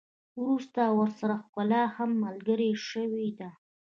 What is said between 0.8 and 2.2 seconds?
ورسره ښکلا هم